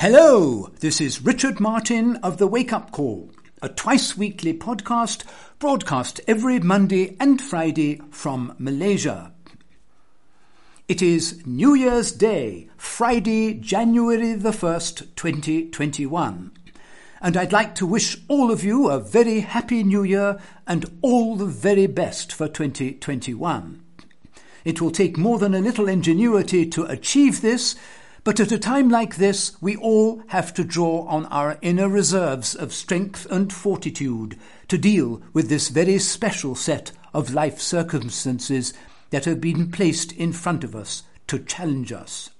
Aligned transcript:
Hello, 0.00 0.70
this 0.80 0.98
is 0.98 1.26
Richard 1.26 1.60
Martin 1.60 2.16
of 2.22 2.38
The 2.38 2.46
Wake 2.46 2.72
Up 2.72 2.90
Call, 2.90 3.30
a 3.60 3.68
twice 3.68 4.16
weekly 4.16 4.54
podcast 4.54 5.24
broadcast 5.58 6.22
every 6.26 6.58
Monday 6.58 7.18
and 7.20 7.38
Friday 7.38 8.00
from 8.10 8.54
Malaysia. 8.58 9.34
It 10.88 11.02
is 11.02 11.46
New 11.46 11.74
Year's 11.74 12.12
Day, 12.12 12.70
Friday, 12.78 13.52
January 13.52 14.32
the 14.32 14.52
1st, 14.52 15.14
2021. 15.16 16.52
And 17.20 17.36
I'd 17.36 17.52
like 17.52 17.74
to 17.74 17.86
wish 17.86 18.16
all 18.26 18.50
of 18.50 18.64
you 18.64 18.88
a 18.88 18.98
very 18.98 19.40
happy 19.40 19.84
New 19.84 20.02
Year 20.02 20.40
and 20.66 20.98
all 21.02 21.36
the 21.36 21.44
very 21.44 21.86
best 21.86 22.32
for 22.32 22.48
2021. 22.48 23.82
It 24.64 24.80
will 24.80 24.92
take 24.92 25.18
more 25.18 25.38
than 25.38 25.54
a 25.54 25.60
little 25.60 25.88
ingenuity 25.88 26.64
to 26.70 26.84
achieve 26.84 27.42
this, 27.42 27.76
but 28.22 28.38
at 28.38 28.52
a 28.52 28.58
time 28.58 28.88
like 28.88 29.16
this, 29.16 29.60
we 29.62 29.76
all 29.76 30.22
have 30.28 30.52
to 30.54 30.64
draw 30.64 31.06
on 31.06 31.26
our 31.26 31.58
inner 31.62 31.88
reserves 31.88 32.54
of 32.54 32.72
strength 32.72 33.26
and 33.30 33.52
fortitude 33.52 34.38
to 34.68 34.76
deal 34.76 35.22
with 35.32 35.48
this 35.48 35.68
very 35.68 35.98
special 35.98 36.54
set 36.54 36.92
of 37.14 37.32
life 37.32 37.60
circumstances 37.60 38.74
that 39.10 39.24
have 39.24 39.40
been 39.40 39.70
placed 39.70 40.12
in 40.12 40.32
front 40.32 40.64
of 40.64 40.76
us 40.76 41.02
to 41.26 41.38
challenge 41.38 41.92
us. 41.92 42.30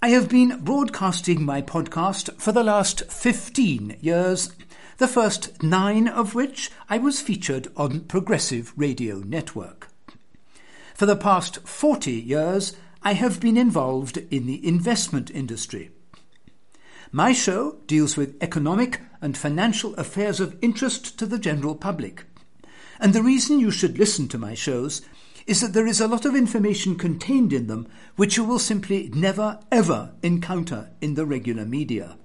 I 0.00 0.08
have 0.08 0.28
been 0.28 0.60
broadcasting 0.62 1.44
my 1.44 1.62
podcast 1.62 2.38
for 2.38 2.52
the 2.52 2.62
last 2.62 3.10
15 3.10 3.96
years, 4.00 4.52
the 4.98 5.08
first 5.08 5.62
nine 5.62 6.08
of 6.08 6.34
which 6.34 6.70
I 6.90 6.98
was 6.98 7.20
featured 7.20 7.68
on 7.76 8.00
Progressive 8.00 8.72
Radio 8.76 9.20
Network. 9.20 9.88
For 10.94 11.06
the 11.06 11.16
past 11.16 11.66
40 11.66 12.12
years, 12.12 12.76
I 13.06 13.12
have 13.12 13.38
been 13.38 13.58
involved 13.58 14.16
in 14.30 14.46
the 14.46 14.66
investment 14.66 15.30
industry. 15.30 15.90
My 17.12 17.34
show 17.34 17.76
deals 17.86 18.16
with 18.16 18.42
economic 18.42 18.98
and 19.20 19.36
financial 19.36 19.94
affairs 19.96 20.40
of 20.40 20.56
interest 20.62 21.18
to 21.18 21.26
the 21.26 21.38
general 21.38 21.74
public. 21.74 22.24
And 22.98 23.12
the 23.12 23.22
reason 23.22 23.60
you 23.60 23.70
should 23.70 23.98
listen 23.98 24.26
to 24.28 24.38
my 24.38 24.54
shows 24.54 25.02
is 25.46 25.60
that 25.60 25.74
there 25.74 25.86
is 25.86 26.00
a 26.00 26.08
lot 26.08 26.24
of 26.24 26.34
information 26.34 26.96
contained 26.96 27.52
in 27.52 27.66
them 27.66 27.86
which 28.16 28.38
you 28.38 28.44
will 28.44 28.58
simply 28.58 29.10
never 29.12 29.60
ever 29.70 30.14
encounter 30.22 30.90
in 31.02 31.12
the 31.12 31.26
regular 31.26 31.66
media. 31.66 32.16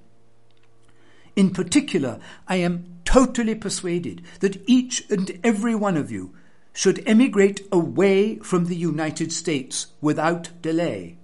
In 1.36 1.52
particular, 1.52 2.21
I 2.47 2.55
am 2.55 3.02
totally 3.03 3.55
persuaded 3.55 4.21
that 4.39 4.64
each 4.66 5.03
and 5.09 5.41
every 5.43 5.75
one 5.75 5.97
of 5.97 6.09
you 6.09 6.33
should 6.73 7.03
emigrate 7.08 7.67
away 7.72 8.38
from 8.38 8.66
the 8.66 8.75
United 8.75 9.31
States 9.31 9.88
without 10.02 10.50
delay. 10.62 11.17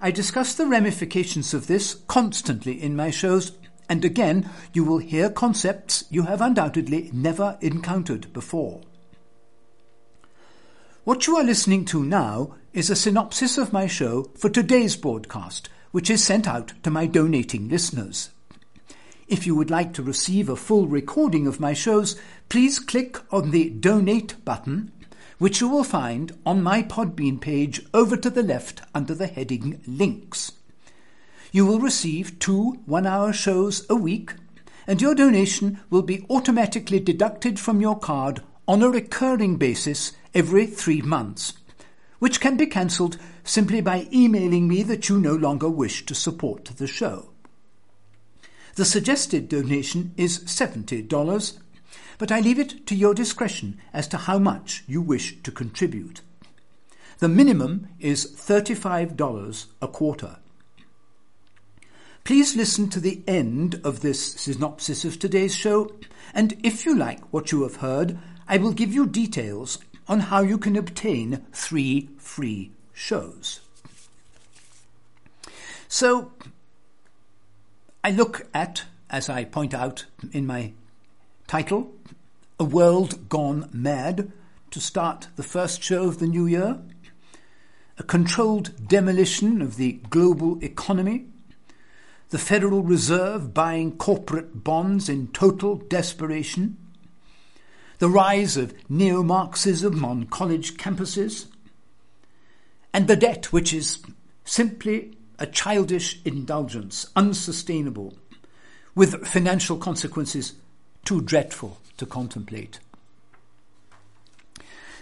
I 0.00 0.10
discuss 0.10 0.54
the 0.54 0.66
ramifications 0.66 1.54
of 1.54 1.66
this 1.66 1.94
constantly 2.06 2.80
in 2.80 2.94
my 2.94 3.10
shows, 3.10 3.52
and 3.88 4.04
again, 4.04 4.48
you 4.72 4.84
will 4.84 4.98
hear 4.98 5.30
concepts 5.30 6.04
you 6.10 6.22
have 6.24 6.40
undoubtedly 6.40 7.10
never 7.12 7.58
encountered 7.60 8.32
before. 8.32 8.80
What 11.04 11.26
you 11.26 11.36
are 11.36 11.44
listening 11.44 11.84
to 11.86 12.04
now 12.04 12.54
is 12.72 12.90
a 12.90 12.96
synopsis 12.96 13.58
of 13.58 13.72
my 13.72 13.86
show 13.86 14.30
for 14.36 14.50
today's 14.50 14.94
broadcast, 14.94 15.68
which 15.90 16.10
is 16.10 16.22
sent 16.22 16.46
out 16.46 16.74
to 16.82 16.90
my 16.90 17.06
donating 17.06 17.68
listeners. 17.68 18.30
If 19.28 19.46
you 19.46 19.54
would 19.56 19.70
like 19.70 19.92
to 19.92 20.02
receive 20.02 20.48
a 20.48 20.56
full 20.56 20.86
recording 20.86 21.46
of 21.46 21.60
my 21.60 21.74
shows, 21.74 22.18
please 22.48 22.78
click 22.78 23.18
on 23.30 23.50
the 23.50 23.68
Donate 23.68 24.42
button, 24.42 24.90
which 25.36 25.60
you 25.60 25.68
will 25.68 25.84
find 25.84 26.32
on 26.46 26.62
my 26.62 26.82
Podbean 26.82 27.38
page 27.38 27.84
over 27.92 28.16
to 28.16 28.30
the 28.30 28.42
left 28.42 28.80
under 28.94 29.14
the 29.14 29.26
heading 29.26 29.82
Links. 29.86 30.52
You 31.52 31.66
will 31.66 31.78
receive 31.78 32.38
two 32.38 32.80
one 32.86 33.06
hour 33.06 33.34
shows 33.34 33.84
a 33.90 33.94
week, 33.94 34.32
and 34.86 35.02
your 35.02 35.14
donation 35.14 35.80
will 35.90 36.00
be 36.00 36.24
automatically 36.30 36.98
deducted 36.98 37.60
from 37.60 37.82
your 37.82 37.98
card 37.98 38.40
on 38.66 38.82
a 38.82 38.88
recurring 38.88 39.56
basis 39.56 40.12
every 40.32 40.64
three 40.64 41.02
months, 41.02 41.52
which 42.18 42.40
can 42.40 42.56
be 42.56 42.66
cancelled 42.66 43.18
simply 43.44 43.82
by 43.82 44.08
emailing 44.10 44.66
me 44.66 44.82
that 44.84 45.10
you 45.10 45.20
no 45.20 45.34
longer 45.34 45.68
wish 45.68 46.06
to 46.06 46.14
support 46.14 46.64
the 46.64 46.86
show. 46.86 47.28
The 48.78 48.84
suggested 48.84 49.48
donation 49.48 50.14
is 50.16 50.38
$70, 50.44 51.58
but 52.16 52.30
I 52.30 52.38
leave 52.38 52.60
it 52.60 52.86
to 52.86 52.94
your 52.94 53.12
discretion 53.12 53.80
as 53.92 54.06
to 54.06 54.16
how 54.16 54.38
much 54.38 54.84
you 54.86 55.02
wish 55.02 55.42
to 55.42 55.50
contribute. 55.50 56.20
The 57.18 57.26
minimum 57.26 57.88
is 57.98 58.24
$35 58.24 59.66
a 59.82 59.88
quarter. 59.88 60.36
Please 62.22 62.54
listen 62.54 62.88
to 62.90 63.00
the 63.00 63.20
end 63.26 63.80
of 63.82 63.98
this 63.98 64.34
synopsis 64.34 65.04
of 65.04 65.18
today's 65.18 65.56
show, 65.56 65.90
and 66.32 66.54
if 66.62 66.86
you 66.86 66.94
like 66.96 67.32
what 67.32 67.50
you 67.50 67.64
have 67.64 67.82
heard, 67.82 68.16
I 68.46 68.58
will 68.58 68.72
give 68.72 68.94
you 68.94 69.08
details 69.08 69.80
on 70.06 70.20
how 70.20 70.42
you 70.42 70.56
can 70.56 70.76
obtain 70.76 71.44
three 71.52 72.10
free 72.16 72.70
shows. 72.92 73.58
So, 75.88 76.30
I 78.04 78.12
look 78.12 78.46
at, 78.54 78.84
as 79.10 79.28
I 79.28 79.44
point 79.44 79.74
out 79.74 80.06
in 80.32 80.46
my 80.46 80.72
title, 81.48 81.92
A 82.60 82.64
World 82.64 83.28
Gone 83.28 83.68
Mad, 83.72 84.30
to 84.70 84.80
start 84.80 85.28
the 85.34 85.42
first 85.42 85.82
show 85.82 86.04
of 86.04 86.20
the 86.20 86.28
new 86.28 86.46
year, 86.46 86.78
a 87.98 88.02
controlled 88.04 88.86
demolition 88.86 89.60
of 89.60 89.76
the 89.76 89.94
global 90.10 90.62
economy, 90.62 91.26
the 92.30 92.38
Federal 92.38 92.82
Reserve 92.82 93.52
buying 93.52 93.96
corporate 93.96 94.62
bonds 94.62 95.08
in 95.08 95.28
total 95.28 95.76
desperation, 95.76 96.76
the 97.98 98.08
rise 98.08 98.56
of 98.56 98.74
neo 98.88 99.24
Marxism 99.24 100.04
on 100.04 100.26
college 100.26 100.76
campuses, 100.76 101.46
and 102.94 103.08
the 103.08 103.16
debt 103.16 103.52
which 103.52 103.74
is 103.74 103.98
simply 104.44 105.17
a 105.38 105.46
childish 105.46 106.20
indulgence, 106.24 107.06
unsustainable, 107.14 108.14
with 108.94 109.26
financial 109.26 109.76
consequences 109.76 110.54
too 111.04 111.20
dreadful 111.20 111.78
to 111.96 112.06
contemplate. 112.06 112.80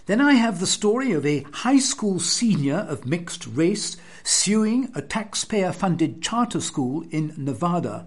Then 0.06 0.20
I 0.20 0.34
have 0.34 0.60
the 0.60 0.66
story 0.66 1.12
of 1.12 1.26
a 1.26 1.44
high 1.52 1.80
school 1.80 2.20
senior 2.20 2.76
of 2.76 3.06
mixed 3.06 3.46
race 3.46 3.96
suing 4.22 4.92
a 4.94 5.02
taxpayer 5.02 5.72
funded 5.72 6.22
charter 6.22 6.60
school 6.60 7.04
in 7.10 7.34
Nevada, 7.36 8.06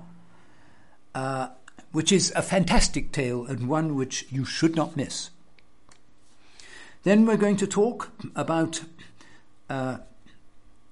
uh, 1.14 1.50
which 1.92 2.12
is 2.12 2.32
a 2.36 2.42
fantastic 2.42 3.12
tale 3.12 3.46
and 3.46 3.68
one 3.68 3.96
which 3.96 4.26
you 4.30 4.46
should 4.46 4.76
not 4.76 4.96
miss. 4.96 5.30
Then 7.04 7.26
we're 7.26 7.38
going 7.38 7.58
to 7.58 7.68
talk 7.68 8.12
about 8.36 8.82
uh, 9.70 9.98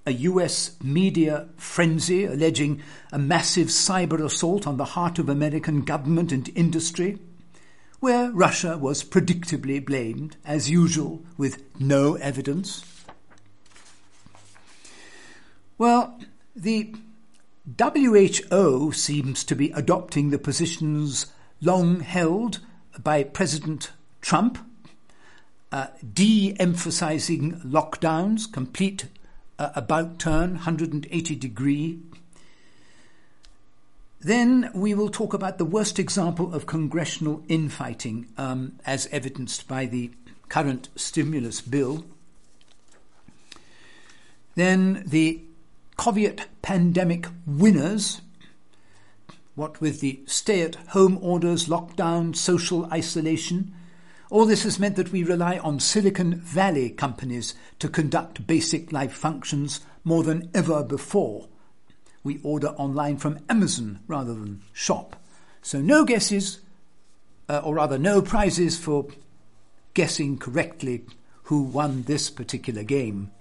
a 0.07 0.11
US 0.11 0.81
media 0.81 1.49
frenzy 1.57 2.23
alleging 2.23 2.81
a 3.11 3.19
massive 3.19 3.67
cyber 3.67 4.23
assault 4.23 4.65
on 4.65 4.77
the 4.77 4.93
heart 4.95 5.19
of 5.19 5.27
American 5.27 5.81
government 5.81 6.31
and 6.31 6.49
industry, 6.55 7.19
where 7.99 8.31
Russia 8.31 8.77
was 8.77 9.03
predictably 9.03 9.85
blamed, 9.85 10.37
as 10.45 10.69
usual, 10.69 11.25
with 11.35 11.61
no 11.77 12.15
evidence. 12.15 12.85
Well, 15.77 16.17
the 16.55 16.95
WHO 17.77 18.93
seems 18.93 19.43
to 19.43 19.55
be 19.55 19.71
adopting 19.71 20.29
the 20.29 20.39
positions 20.39 21.25
long 21.61 21.99
held 21.99 22.59
by 23.03 23.23
President 23.23 23.91
Trump, 24.21 24.57
uh, 25.69 25.87
de 26.13 26.55
emphasizing 26.59 27.59
lockdowns, 27.59 28.49
complete 28.49 29.07
uh, 29.59 29.69
about 29.75 30.19
turn, 30.19 30.51
180 30.53 31.35
degree. 31.35 31.99
Then 34.19 34.71
we 34.73 34.93
will 34.93 35.09
talk 35.09 35.33
about 35.33 35.57
the 35.57 35.65
worst 35.65 35.99
example 35.99 36.53
of 36.53 36.65
congressional 36.65 37.43
infighting, 37.47 38.27
um, 38.37 38.79
as 38.85 39.07
evidenced 39.11 39.67
by 39.67 39.85
the 39.85 40.11
current 40.49 40.89
stimulus 40.95 41.61
bill. 41.61 42.05
Then 44.55 45.03
the 45.05 45.41
COVID 45.97 46.45
pandemic 46.61 47.27
winners, 47.45 48.21
what 49.55 49.81
with 49.81 49.99
the 49.99 50.21
stay 50.25 50.61
at 50.61 50.75
home 50.89 51.19
orders, 51.21 51.67
lockdown, 51.67 52.35
social 52.35 52.85
isolation, 52.85 53.73
all 54.29 54.45
this 54.45 54.63
has 54.63 54.79
meant 54.79 54.95
that 54.97 55.11
we 55.11 55.23
rely 55.23 55.57
on 55.59 55.79
Silicon 55.79 56.35
Valley 56.35 56.89
companies 56.89 57.53
to 57.79 57.87
conduct 57.87 58.45
basic 58.45 58.91
life 58.91 59.13
functions 59.13 59.81
more 60.03 60.23
than 60.23 60.49
ever 60.53 60.83
before. 60.83 61.47
We 62.23 62.41
order 62.43 62.69
online 62.69 63.17
from 63.17 63.39
Amazon 63.49 63.99
rather 64.07 64.33
than 64.33 64.63
shop. 64.73 65.15
So 65.61 65.79
no 65.79 66.03
guesses, 66.03 66.59
uh, 67.47 67.61
or 67.63 67.75
rather 67.75 67.97
no 67.97 68.21
prizes 68.21 68.77
for 68.77 69.07
guessing 69.93 70.37
correctly 70.37 71.05
who 71.43 71.61
won 71.61 72.03
this 72.03 72.29
particular 72.29 72.83
game. 72.83 73.31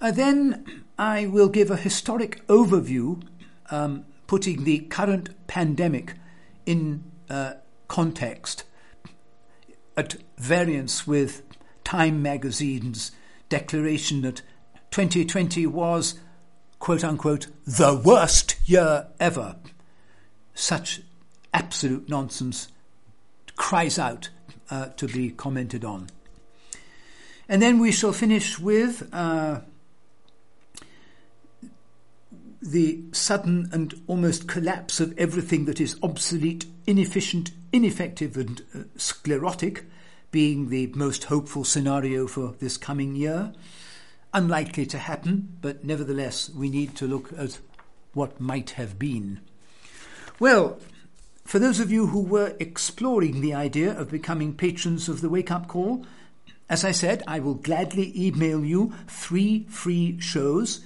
Uh, 0.00 0.12
then 0.12 0.84
I 0.98 1.26
will 1.26 1.48
give 1.48 1.70
a 1.70 1.76
historic 1.76 2.46
overview, 2.46 3.22
um, 3.70 4.04
putting 4.26 4.64
the 4.64 4.80
current 4.80 5.30
pandemic 5.48 6.14
in 6.66 7.04
uh, 7.28 7.54
context 7.88 8.64
at 9.96 10.16
variance 10.38 11.06
with 11.06 11.42
Time 11.84 12.22
magazine's 12.22 13.12
declaration 13.48 14.22
that 14.22 14.42
2020 14.90 15.66
was, 15.66 16.18
quote 16.78 17.04
unquote, 17.04 17.48
the 17.66 17.94
worst 17.94 18.56
year 18.64 19.08
ever. 19.20 19.56
Such 20.54 21.02
absolute 21.52 22.08
nonsense 22.08 22.68
cries 23.56 23.98
out 23.98 24.30
uh, 24.70 24.86
to 24.96 25.06
be 25.06 25.30
commented 25.30 25.84
on. 25.84 26.08
And 27.48 27.60
then 27.60 27.78
we 27.78 27.92
shall 27.92 28.12
finish 28.12 28.58
with 28.58 29.08
uh, 29.12 29.60
the 32.64 33.04
sudden 33.12 33.68
and 33.72 33.94
almost 34.06 34.48
collapse 34.48 34.98
of 34.98 35.16
everything 35.18 35.66
that 35.66 35.80
is 35.80 35.98
obsolete, 36.02 36.64
inefficient, 36.86 37.50
ineffective, 37.72 38.36
and 38.38 38.62
uh, 38.74 38.78
sclerotic, 38.96 39.84
being 40.30 40.70
the 40.70 40.86
most 40.94 41.24
hopeful 41.24 41.62
scenario 41.62 42.26
for 42.26 42.54
this 42.58 42.76
coming 42.76 43.14
year. 43.14 43.52
Unlikely 44.32 44.86
to 44.86 44.98
happen, 44.98 45.56
but 45.60 45.84
nevertheless, 45.84 46.50
we 46.50 46.70
need 46.70 46.96
to 46.96 47.06
look 47.06 47.32
at 47.38 47.58
what 48.14 48.40
might 48.40 48.70
have 48.70 48.98
been. 48.98 49.40
Well, 50.40 50.80
for 51.44 51.58
those 51.58 51.78
of 51.78 51.92
you 51.92 52.06
who 52.08 52.22
were 52.22 52.56
exploring 52.58 53.42
the 53.42 53.54
idea 53.54 53.96
of 53.96 54.10
becoming 54.10 54.54
patrons 54.54 55.08
of 55.08 55.20
the 55.20 55.28
Wake 55.28 55.50
Up 55.50 55.68
Call, 55.68 56.06
as 56.68 56.84
I 56.84 56.92
said, 56.92 57.22
I 57.26 57.40
will 57.40 57.54
gladly 57.54 58.12
email 58.16 58.64
you 58.64 58.94
three 59.06 59.66
free 59.68 60.18
shows 60.18 60.80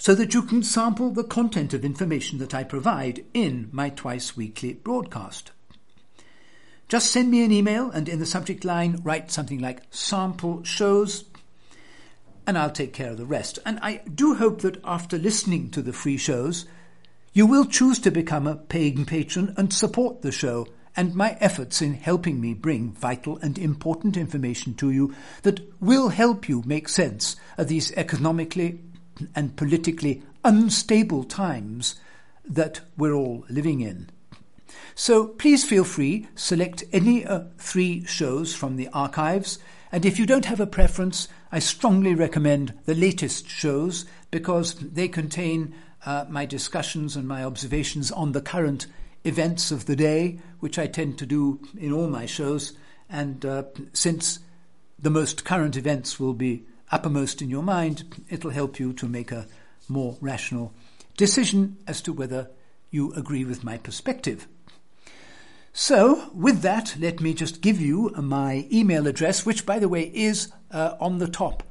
so 0.00 0.14
that 0.14 0.32
you 0.32 0.40
can 0.40 0.62
sample 0.62 1.10
the 1.10 1.22
content 1.22 1.74
of 1.74 1.84
information 1.84 2.38
that 2.38 2.54
I 2.54 2.64
provide 2.64 3.22
in 3.34 3.68
my 3.70 3.90
twice 3.90 4.34
weekly 4.34 4.72
broadcast. 4.72 5.50
Just 6.88 7.12
send 7.12 7.30
me 7.30 7.44
an 7.44 7.52
email 7.52 7.90
and 7.90 8.08
in 8.08 8.18
the 8.18 8.24
subject 8.24 8.64
line 8.64 9.02
write 9.04 9.30
something 9.30 9.58
like 9.58 9.82
sample 9.90 10.64
shows 10.64 11.26
and 12.46 12.56
I'll 12.56 12.70
take 12.70 12.94
care 12.94 13.10
of 13.10 13.18
the 13.18 13.26
rest. 13.26 13.58
And 13.66 13.78
I 13.82 14.00
do 14.12 14.36
hope 14.36 14.62
that 14.62 14.80
after 14.84 15.18
listening 15.18 15.70
to 15.72 15.82
the 15.82 15.92
free 15.92 16.16
shows, 16.16 16.64
you 17.34 17.44
will 17.44 17.66
choose 17.66 17.98
to 17.98 18.10
become 18.10 18.46
a 18.46 18.56
paying 18.56 19.04
patron 19.04 19.52
and 19.58 19.70
support 19.70 20.22
the 20.22 20.32
show 20.32 20.66
and 20.96 21.14
my 21.14 21.36
efforts 21.40 21.82
in 21.82 21.92
helping 21.92 22.40
me 22.40 22.54
bring 22.54 22.92
vital 22.92 23.36
and 23.42 23.58
important 23.58 24.16
information 24.16 24.72
to 24.76 24.90
you 24.90 25.14
that 25.42 25.60
will 25.78 26.08
help 26.08 26.48
you 26.48 26.62
make 26.64 26.88
sense 26.88 27.36
of 27.58 27.68
these 27.68 27.92
economically 27.92 28.80
and 29.34 29.56
politically 29.56 30.22
unstable 30.44 31.24
times 31.24 31.96
that 32.44 32.80
we're 32.96 33.12
all 33.12 33.44
living 33.48 33.80
in. 33.80 34.08
So 34.94 35.28
please 35.28 35.64
feel 35.64 35.84
free, 35.84 36.28
select 36.34 36.84
any 36.92 37.24
uh, 37.24 37.44
three 37.58 38.04
shows 38.04 38.54
from 38.54 38.76
the 38.76 38.88
archives, 38.88 39.58
and 39.92 40.04
if 40.04 40.18
you 40.18 40.26
don't 40.26 40.44
have 40.44 40.60
a 40.60 40.66
preference, 40.66 41.28
I 41.50 41.58
strongly 41.58 42.14
recommend 42.14 42.74
the 42.84 42.94
latest 42.94 43.48
shows 43.48 44.04
because 44.30 44.74
they 44.74 45.08
contain 45.08 45.74
uh, 46.06 46.26
my 46.28 46.46
discussions 46.46 47.16
and 47.16 47.26
my 47.26 47.44
observations 47.44 48.12
on 48.12 48.32
the 48.32 48.40
current 48.40 48.86
events 49.24 49.70
of 49.70 49.86
the 49.86 49.96
day, 49.96 50.38
which 50.60 50.78
I 50.78 50.86
tend 50.86 51.18
to 51.18 51.26
do 51.26 51.60
in 51.76 51.92
all 51.92 52.08
my 52.08 52.26
shows. 52.26 52.72
And 53.08 53.44
uh, 53.44 53.64
since 53.92 54.38
the 54.98 55.10
most 55.10 55.44
current 55.44 55.76
events 55.76 56.20
will 56.20 56.34
be 56.34 56.64
uppermost 56.90 57.42
in 57.42 57.50
your 57.50 57.62
mind, 57.62 58.24
it'll 58.28 58.50
help 58.50 58.78
you 58.78 58.92
to 58.94 59.06
make 59.06 59.32
a 59.32 59.46
more 59.88 60.16
rational 60.20 60.72
decision 61.16 61.76
as 61.86 62.00
to 62.02 62.12
whether 62.12 62.50
you 62.90 63.12
agree 63.14 63.44
with 63.44 63.64
my 63.64 63.78
perspective. 63.78 64.46
So, 65.72 66.30
with 66.34 66.62
that, 66.62 66.96
let 66.98 67.20
me 67.20 67.32
just 67.32 67.60
give 67.60 67.80
you 67.80 68.10
my 68.16 68.66
email 68.72 69.06
address, 69.06 69.46
which, 69.46 69.64
by 69.64 69.78
the 69.78 69.88
way, 69.88 70.10
is 70.12 70.52
uh, 70.72 70.96
on 71.00 71.18
the 71.18 71.28
top 71.28 71.62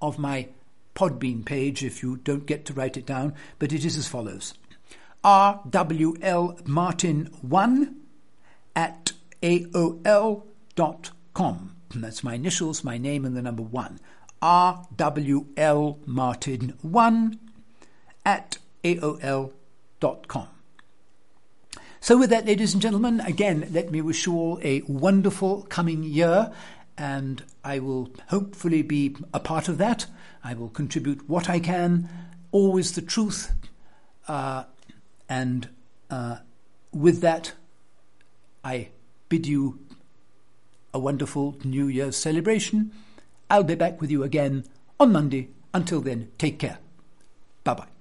of 0.00 0.18
my 0.18 0.48
Podbean 0.94 1.44
page 1.44 1.84
if 1.84 2.02
you 2.02 2.16
don't 2.16 2.46
get 2.46 2.64
to 2.66 2.72
write 2.72 2.96
it 2.96 3.06
down, 3.06 3.34
but 3.58 3.72
it 3.72 3.84
is 3.84 3.96
as 3.96 4.08
follows 4.08 4.54
rwlmartin1 5.24 7.94
at 8.76 9.12
aol.com. 9.42 10.44
That's 11.94 12.22
my 12.22 12.34
initials, 12.34 12.84
my 12.84 12.98
name, 12.98 13.24
and 13.24 13.34
the 13.36 13.42
number 13.42 13.62
one. 13.62 13.98
Rwlmartin1 14.42 17.38
at 18.24 18.58
aol.com. 18.84 20.48
So, 22.00 22.16
with 22.16 22.30
that, 22.30 22.46
ladies 22.46 22.72
and 22.72 22.80
gentlemen, 22.80 23.20
again, 23.20 23.68
let 23.72 23.90
me 23.90 24.00
wish 24.00 24.26
you 24.26 24.34
all 24.34 24.60
a 24.62 24.82
wonderful 24.82 25.62
coming 25.62 26.04
year, 26.04 26.52
and 26.96 27.42
I 27.64 27.80
will 27.80 28.10
hopefully 28.28 28.82
be 28.82 29.16
a 29.34 29.40
part 29.40 29.68
of 29.68 29.78
that. 29.78 30.06
I 30.44 30.54
will 30.54 30.68
contribute 30.68 31.28
what 31.28 31.50
I 31.50 31.58
can, 31.58 32.08
always 32.52 32.92
the 32.92 33.02
truth. 33.02 33.52
Uh, 34.28 34.64
and 35.28 35.68
uh, 36.08 36.36
with 36.92 37.20
that, 37.20 37.52
I 38.64 38.88
bid 39.28 39.46
you 39.46 39.80
a 40.94 40.98
wonderful 40.98 41.56
New 41.64 41.88
Year's 41.88 42.16
celebration. 42.16 42.92
I'll 43.50 43.64
be 43.64 43.74
back 43.74 44.00
with 44.00 44.10
you 44.10 44.22
again 44.22 44.64
on 45.00 45.12
Monday. 45.12 45.48
Until 45.72 46.00
then, 46.00 46.30
take 46.38 46.58
care. 46.58 46.78
Bye 47.64 47.74
bye. 47.74 47.97